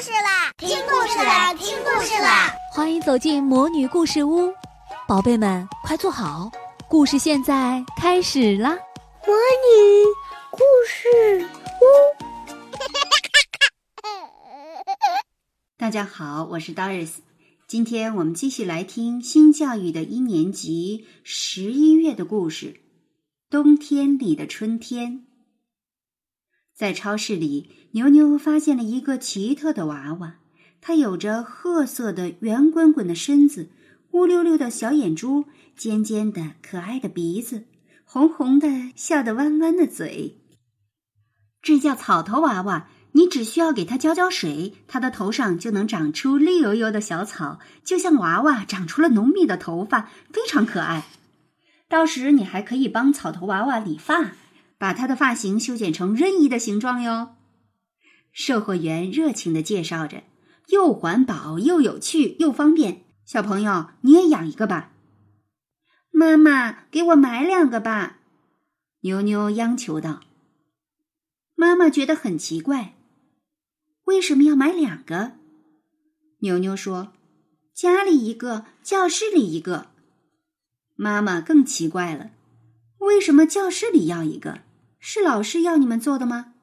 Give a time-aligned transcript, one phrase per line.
[0.00, 0.52] 事啦！
[0.58, 1.54] 听故事啦！
[1.54, 2.52] 听故事啦！
[2.70, 4.52] 欢迎走进魔女故事屋，
[5.08, 6.50] 宝贝们快坐好，
[6.86, 8.76] 故事现在开始啦！
[9.26, 10.04] 魔女
[10.50, 11.48] 故事
[11.80, 11.84] 屋，
[15.78, 17.14] 大家好，我是 Doris，
[17.66, 22.66] 今天我们继续来听新教育的一年级十一月的故事
[23.48, 25.12] 《冬天里的春天》。
[26.76, 30.34] 在超市里，牛牛发现了一个奇特的娃娃。
[30.82, 33.70] 它有着褐色的圆滚滚的身子，
[34.10, 37.64] 乌溜溜的小眼珠，尖尖的可爱的鼻子，
[38.04, 40.36] 红红的笑得弯弯的嘴。
[41.62, 42.88] 这叫草头娃娃。
[43.12, 51.06] 你只需要给它浇浇水，它的头上就能长出绿油油的小草，就像娃娃长出了浓密的头发，非常可爱。
[51.88, 54.32] 到时你还可以帮草头娃娃理发。
[54.78, 57.36] 把他的发型修剪成任意的形状哟。
[58.32, 60.22] 售货员热情的介绍着，
[60.68, 63.04] 又环保又有趣又方便。
[63.24, 64.92] 小朋友，你也养一个吧。
[66.10, 68.18] 妈妈，给我买两个吧。
[69.00, 70.20] 牛牛央求道。
[71.54, 72.94] 妈妈觉得很奇怪，
[74.04, 75.32] 为什么要买两个？
[76.40, 77.14] 牛牛说
[77.74, 79.88] ：“家里一个，教室里一个。”
[80.94, 82.30] 妈妈更奇怪了，
[82.98, 84.60] 为什么教室里要一个？
[84.98, 86.54] 是老师要你们做的吗？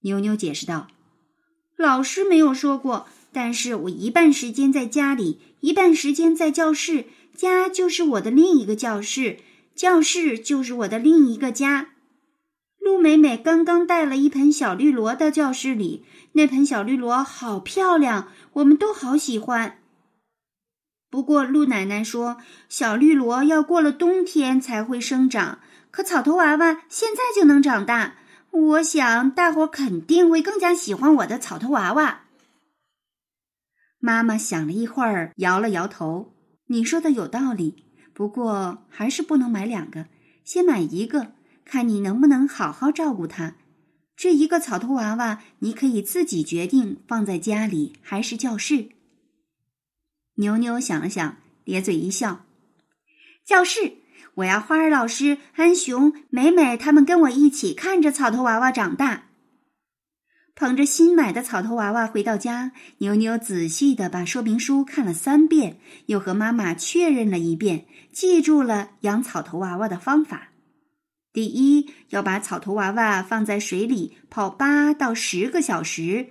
[0.00, 0.88] 妞妞解释道
[1.76, 7.06] ：“老师没有说过，但是我一半时间在家里，一半时间在教室。
[7.34, 9.38] 家就是我的另一个教室，
[9.74, 11.88] 教室就是我的另一个家。”
[12.78, 19.78] 陆美美刚刚带了一盆小绿萝到教室里，那盆小绿萝好漂亮，我们都好喜欢。
[21.10, 22.36] 不过陆奶奶说，
[22.68, 25.60] 小绿萝要过了冬天才会生长。
[25.94, 28.16] 可草头娃娃现在就能长大，
[28.50, 32.24] 我想大伙肯定会更加喜欢我的草头娃娃。
[34.00, 36.34] 妈妈想了一会儿，摇了摇头
[36.66, 40.08] ：“你说的有道理，不过还是不能买两个，
[40.42, 41.34] 先买一个，
[41.64, 43.54] 看你能不能好好照顾它。
[44.16, 48.88] 这一个草头娃娃，你可以自己决定放在家里还是教室。”
[50.38, 52.44] 牛牛想了想，咧嘴一笑
[53.46, 53.98] ：“教室。”
[54.36, 59.24] 我要花儿老师、安熊、美美他们跟我一起看着草头娃娃长大。
[60.56, 70.50] 捧着新买的草头娃娃回到家，牛牛仔细的把说明书看了三遍，又和妈妈确认了一遍，记住了养草头娃娃的方法：
[71.32, 76.26] 第一，要把草头娃娃放在水里泡八到十个小时；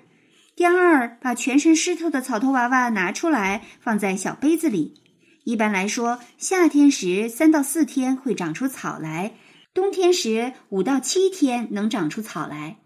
[0.55, 5.02] 第二，把全身湿透的草头娃娃拿出来，放在小杯子里。
[5.43, 9.35] 一般来说，夏天时三到四天会长出草来，
[9.73, 12.77] 冬天时五到七天能长出草来。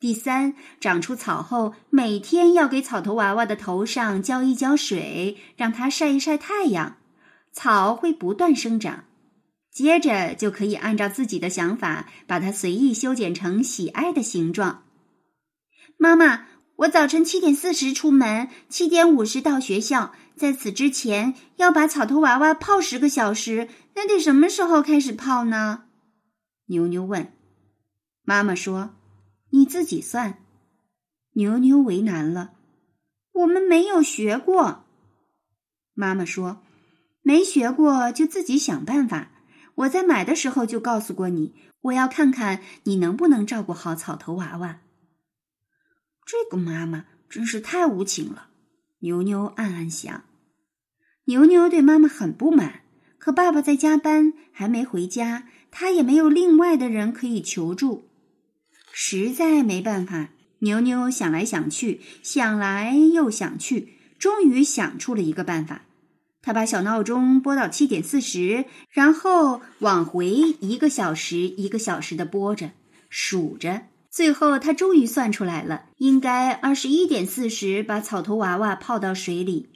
[0.00, 6.96] 第三，长出草后，每天要给草头娃娃的头上浇一浇水，让它晒一晒太阳，
[7.52, 9.04] 草会不断生长。
[9.70, 14.82] 接着就可以按照自己的想法，把它随意修剪成喜爱的形状。
[15.96, 16.46] 妈妈。
[16.82, 20.12] 我早晨七点四十出门，七点五十到学校。
[20.34, 23.68] 在此之前，要把草头娃娃泡十个小时。
[23.94, 25.84] 那得什么时候开始泡呢？
[26.66, 27.32] 牛牛问。
[28.24, 28.96] 妈妈说
[29.50, 30.38] ：“你自己算。”
[31.34, 32.50] 牛牛为难了。
[33.32, 34.84] 我们没有学过。
[35.94, 36.62] 妈妈说
[37.22, 39.30] ：“没学过就自己想办法。
[39.76, 44.80] 我在买的时候就告诉过你，我要看看你能不能照顾好草头娃娃。”
[46.24, 48.48] 这个妈妈真是太无情了，
[49.00, 50.24] 牛牛暗暗想。
[51.26, 52.82] 牛牛对妈妈很不满，
[53.18, 58.08] 可爸爸在加班，还没回家，他也没有另外的人可以求助，
[58.92, 60.30] 实在没办法。
[60.60, 65.82] 牛牛想来想去，想来又想去，终于想出了一个办法。
[66.40, 72.70] 他把小闹钟拨到七点四十，然后往回一个小时一个小时的拨着，
[73.08, 73.82] 数着。
[74.12, 79.70] 最后，他终于算出来了，应该二十一点四十把草头娃娃泡到水里。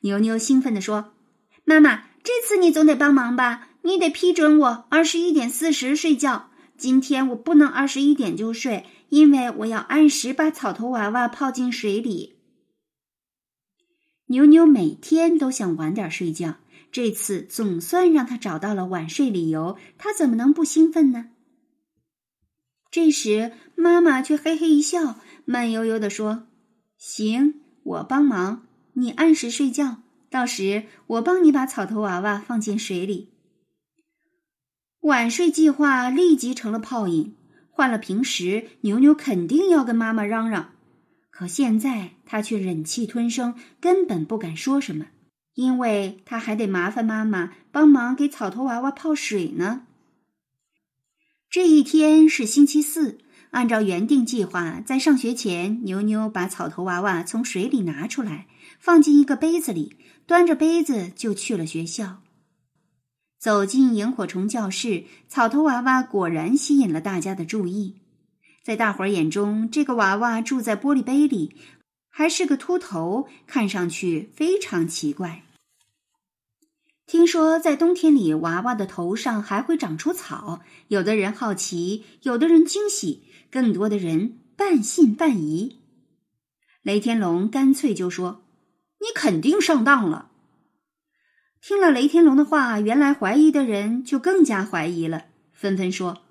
[0.00, 1.12] 牛牛兴奋地说
[1.66, 3.68] ：“妈妈，这次你总得帮忙吧？
[3.82, 6.48] 你得批准我二十一点四十睡觉。
[6.78, 12.38] 今天我不能二十一点就睡，因为我要按时把草头娃娃泡进水里。”
[14.28, 16.54] 牛牛每天都想晚点睡觉，
[16.90, 21.26] 这次总算让他找到了晚睡理由，他怎么能不兴奋呢？
[22.90, 26.44] 这时，妈妈却嘿嘿一笑，慢悠悠地说
[26.96, 29.98] ：“行，我帮忙，你按时睡觉。
[30.30, 33.28] 到时我帮你把草头娃娃放进水里。”
[35.02, 37.34] 晚睡计划立即成了泡影。
[37.70, 40.72] 换了平时，牛牛肯定要跟妈妈嚷嚷
[41.30, 45.06] ：“可现在他却忍气吞声，根本不敢说什么，
[45.54, 49.86] 因为他还得麻烦妈妈帮忙给草头娃娃泡水呢。
[51.50, 53.16] 这一天是星期四，
[53.52, 58.48] 按照原定计划，在上学前，牛牛把草头娃娃从水里拿出来，
[58.78, 59.96] 放进一个杯子里，
[60.26, 62.18] 端着杯子就去了学校。
[63.38, 67.96] 走进萤火虫教室，草头娃娃果然吸引了大家的注意。
[68.62, 71.56] 在大伙儿眼中，这个娃娃住在玻璃杯里，
[72.10, 75.44] 还是个秃头，看上去非常奇怪。
[77.08, 80.60] 听说在冬天里，娃娃的头上还会长出草。
[80.88, 85.78] 有的人好奇，有的人惊喜，更多的人半信半疑。
[86.82, 88.42] 雷天龙干脆就说
[89.00, 90.30] ：“你肯定上当了。”
[91.62, 96.24] 听了雷天龙的话，原来怀疑的人就更加怀疑了，纷纷说：“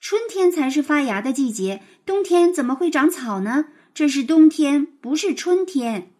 [0.00, 3.66] 春天才是发芽的季节，冬天怎么会长草呢？
[3.92, 6.10] 这是冬天，不是春天。”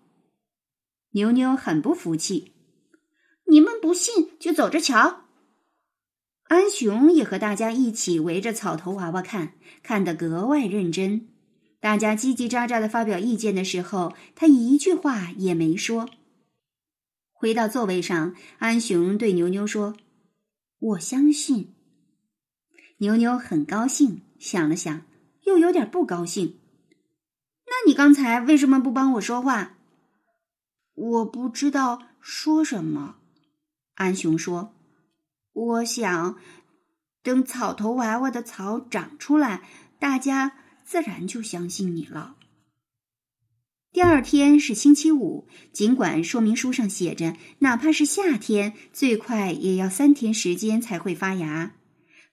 [1.12, 2.52] 牛牛很不服气。
[3.80, 5.24] 不信就走着瞧。
[6.44, 11.28] 安雄也和大家一起围着草头娃娃看，看得格外认真。
[11.78, 16.10] 大家叽叽喳喳的发表意见的时候，他一句话也没说。
[17.32, 19.96] 回到座位上，安雄对牛牛说
[20.78, 21.72] ：“我相信。”
[22.98, 25.06] 牛牛很高兴，想了想，
[25.44, 26.58] 又有点不高兴。
[27.64, 29.78] 那你刚才为什么不帮我说话？
[30.94, 33.19] 我不知道说什么。
[34.00, 34.72] 安雄说
[35.52, 36.36] ：“我想
[37.22, 39.60] 等草头娃娃的草长出来，
[39.98, 40.52] 大家
[40.86, 42.36] 自然就相信你了。”
[43.92, 51.72] 第二天是星期五，尽管说明书上写着，哪怕是夏天，最快也要三天时间才会发芽，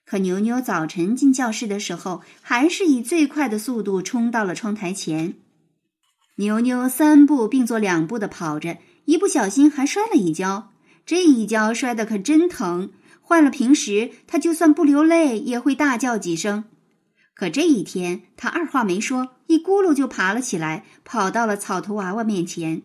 [0.06, 5.34] 可牛牛早晨进教室的时候，还是以最快的速度冲到了窗台前。
[6.36, 10.72] 牛牛三步并作两步的跑着，一不小心还摔了一跤。
[11.08, 12.90] 这一跤摔得可真疼，
[13.22, 16.64] 换了平时，他就算不流泪也会大叫几声。
[17.32, 22.82] 可这一天，他二话没说，一咕噜就爬了起来，跑到了草头娃娃面前。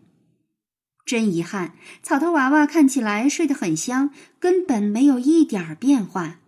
[1.06, 6.40] 真遗憾，草头娃娃看起来睡得很香，根本没有一点儿变化。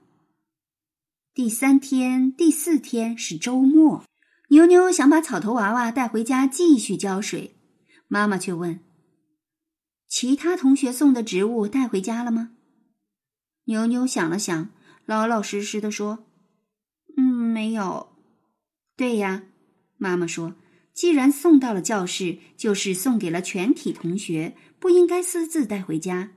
[1.33, 4.06] 第三天、第四天是周末，
[4.48, 7.57] 牛牛想把草头娃娃带回家继续浇水，
[8.07, 8.80] 妈妈却问。
[10.07, 12.52] 其他同学送的植物带回家了吗？
[13.66, 14.69] 牛牛想了想，
[15.06, 16.25] 老老实实的说
[17.18, 18.16] ：“嗯，没有。”
[18.96, 19.44] 对呀，
[19.98, 20.56] 妈妈说
[20.94, 26.31] ：“既然送到了教室，就是送给了全体同学，不应该私自带回家。”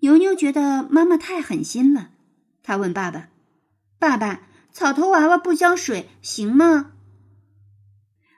[0.00, 2.10] 牛牛觉得妈妈太狠心了，
[2.62, 3.30] 他问爸爸
[3.98, 6.92] ：“爸爸，草头娃娃不浇水行吗？”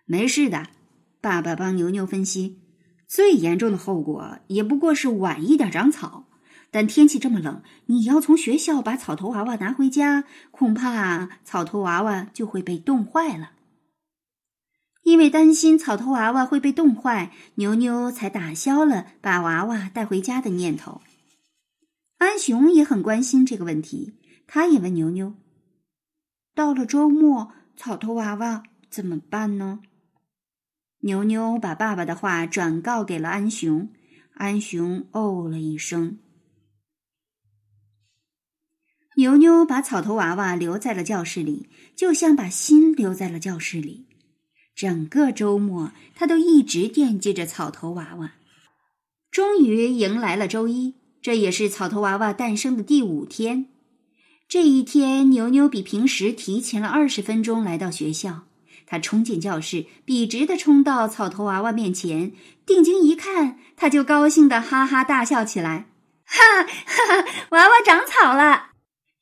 [0.07, 0.69] 没事的，
[1.21, 2.60] 爸爸帮牛牛分析。
[3.11, 6.29] 最严重的后果也不过是晚一点长草，
[6.71, 10.23] 但天气这么冷，你要从学校把草头娃娃拿回家，
[10.53, 13.51] 恐怕草头娃娃就会被冻坏了。
[15.03, 21.01] 因为担心草头娃娃会被冻坏，牛牛才打消了把娃娃带回家的念头。
[22.19, 24.15] 安雄也很关心这个问题，
[24.47, 25.35] 他也问牛牛
[26.55, 29.81] ：“到了周末，草头娃娃怎么办呢？”
[31.00, 33.88] 牛牛把爸爸的话转告给了安雄，
[34.35, 36.19] 安雄哦了一声。
[39.16, 44.07] 牛牛把草头娃娃留在了教室里，就像把心留在了教室里。
[44.75, 48.35] 整个周末，他都一直惦记着草头娃娃。
[49.30, 53.66] 终于迎来了周一，这也是草头娃娃诞生的第五天。
[54.49, 58.47] 这一天，牛牛比平时提前了二十分钟来到学校。
[58.90, 62.32] 他冲进教室，笔直的冲到草头娃娃面前，
[62.66, 65.87] 定睛一看，他就高兴的哈哈大笑起来。
[66.25, 68.70] 哈哈，娃娃长草了！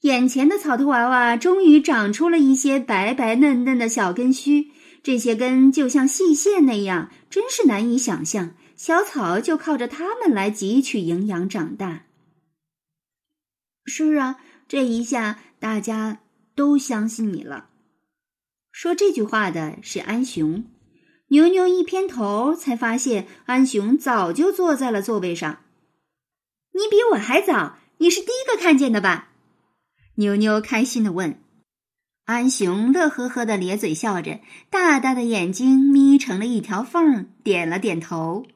[0.01, 4.71] 眼前的草头娃娃终于长出了一些白白嫩嫩的小根须，
[5.03, 8.55] 这些根就像细线那样，真是难以想象。
[8.75, 12.05] 小草就靠着它们来汲取营养长大。
[13.85, 16.21] 是啊，这一下大家
[16.55, 17.68] 都相信你了。
[18.71, 20.65] 说这句话的是安雄，
[21.29, 25.61] 牛牛一偏头，才发现安雄早就坐在了座位上。
[26.73, 29.31] 你比我还早，你是第一个看见的吧？
[30.17, 31.41] 牛牛开心的问。
[32.25, 38.47] 安雄乐呵呵的咧嘴笑着，大大的眼睛眯成了一条缝，点了点头。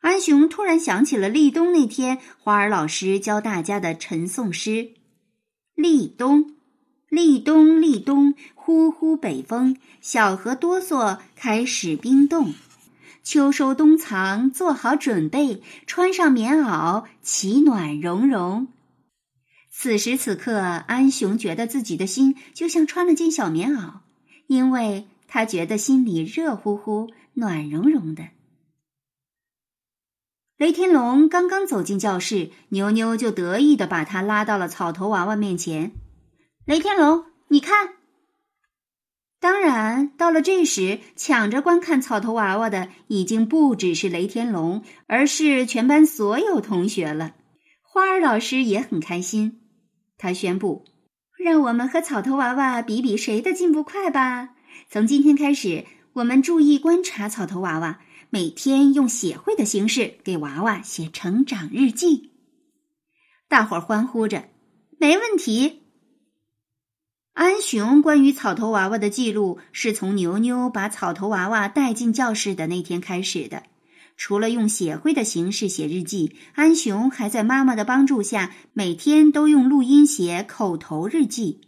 [0.00, 4.94] 安雄突然想起了立冬那天，花儿老师教大家的晨诵诗：
[5.74, 6.53] 立冬。
[7.14, 12.52] 立冬，立冬，呼呼北风，小河哆嗦，开始冰冻。
[13.22, 18.66] 秋收冬藏，做好准备，穿上棉袄，其暖融融。
[19.70, 24.00] 此时此刻，安雄觉得自己的心就像穿了件小棉袄，
[24.48, 28.24] 因为他觉得心里热乎乎、暖融融的。
[30.56, 35.92] 雷天龙刚刚走进教室，牛牛就得意的把他拉到了草头娃娃面前。
[36.66, 37.90] 雷天龙，你看。
[39.38, 47.34] 当然，到了这时，抢着观看草头娃娃的已经不只是雷天龙，而是全班所有同学了。
[47.82, 49.60] 花儿老师也很开心，
[50.16, 50.86] 他宣布
[51.38, 54.54] ：“让我们和草头娃娃比比谁的进步快吧！
[54.88, 62.32] 从今天开始，我们注意观察草头娃娃。”每天用写会的形式给娃娃写成长日记，
[63.48, 64.48] 大伙儿欢呼着
[64.98, 65.82] ：“没问题！”
[67.34, 73.64] 安雄关于草头娃娃的记录是从牛牛把草头娃娃带进教室的那天开始的。
[74.16, 81.60] 除了用写会的形式写日记，安雄还在妈妈的帮助下，每天都用录音写口头日记。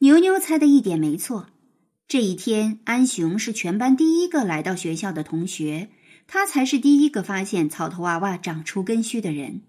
[0.00, 1.46] 牛牛猜的一点没错。
[2.06, 5.88] 这一天，安雄是全班第一个来到学校的同学，
[6.26, 9.62] 他才是第一个发现草头娃娃长出根须的人。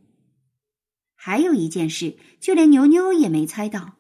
[1.16, 3.94] 还有一件事，就连牛牛也没猜到，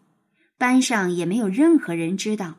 [0.60, 2.58] 班上也没有任何人知道。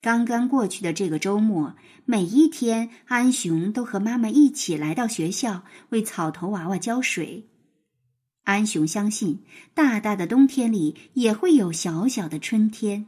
[0.00, 7.46] 刚刚过去的这个周末，每一天，安雄都和妈妈一起来到学校为草头娃娃浇水。
[8.44, 9.44] 安雄相信，
[9.74, 13.04] 大大的冬天里也会有小小的春天。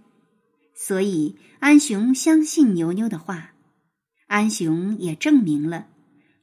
[0.74, 3.52] 所以，安雄相信牛牛的话，
[4.26, 5.86] 安雄也证明了，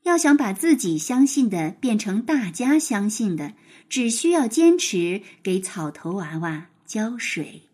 [0.04, 3.54] 要想把自己相信的变成大家相信的，
[3.88, 7.67] 只需要坚持给草头娃娃浇水。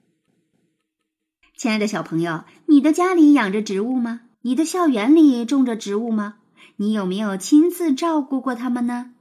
[1.55, 4.21] 亲爱的小朋友，你的家里养着植物吗？
[4.41, 6.35] 你的校园里种着植物吗？
[6.77, 9.11] 你有没有亲自照顾过它们呢？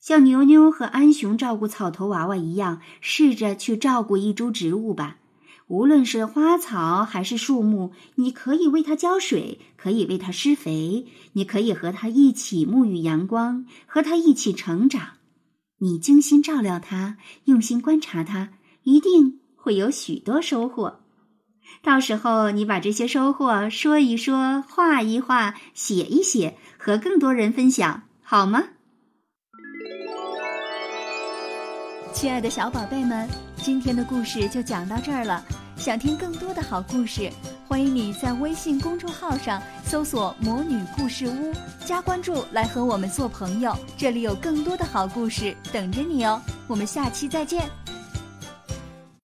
[0.00, 5.18] 像牛牛和安雄照顾草头娃娃一样，试着去照顾一株植物吧。
[5.68, 15.12] 无论是花草还是树木，你可以为它浇水，可以为它施肥，你可以和它一起沐浴阳光，和它一起成长。
[15.78, 18.50] 你精心照料它，用心观察它，
[18.82, 21.01] 一定会有许多收获。
[21.82, 28.64] 到时候你把这些收获说一说，画一画，写一写，和更多人分享，好吗？
[32.12, 35.44] 亲爱的小宝贝们，今天的故事就讲到这儿了。
[35.76, 37.28] 想听更多的好故事，
[37.66, 41.52] 欢迎你在微信公众号上搜索“魔女故事屋”，
[41.84, 43.76] 加关注来和我们做朋友。
[43.96, 46.40] 这里有更多的好故事等着你哦。
[46.68, 47.81] 我们下期再见。